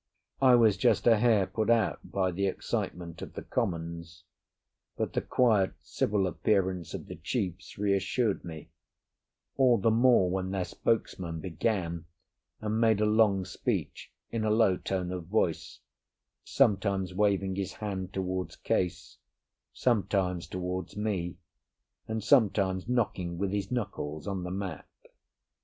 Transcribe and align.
I 0.41 0.55
was 0.55 0.77
just 0.77 1.05
a 1.05 1.17
hair 1.19 1.45
put 1.45 1.69
out 1.69 1.99
by 2.03 2.31
the 2.31 2.47
excitement 2.47 3.21
of 3.21 3.33
the 3.33 3.43
commons, 3.43 4.23
but 4.97 5.13
the 5.13 5.21
quiet 5.21 5.73
civil 5.79 6.25
appearance 6.25 6.95
of 6.95 7.05
the 7.05 7.17
chiefs 7.17 7.77
reassured 7.77 8.43
me, 8.43 8.71
all 9.57 9.77
the 9.77 9.91
more 9.91 10.27
when 10.31 10.49
their 10.49 10.65
spokesman 10.65 11.39
began 11.39 12.05
and 12.61 12.81
made 12.81 12.99
a 12.99 13.05
long 13.05 13.45
speech 13.45 14.11
in 14.31 14.43
a 14.43 14.49
low 14.49 14.75
tone 14.75 15.11
of 15.11 15.27
voice, 15.27 15.81
sometimes 16.43 17.13
waving 17.13 17.55
his 17.55 17.73
hand 17.73 18.11
towards 18.11 18.55
Case, 18.55 19.19
sometimes 19.71 20.47
toward 20.47 20.97
me, 20.97 21.37
and 22.07 22.23
sometimes 22.23 22.89
knocking 22.89 23.37
with 23.37 23.51
his 23.51 23.69
knuckles 23.71 24.25
on 24.25 24.41
the 24.41 24.49
mat. 24.49 24.87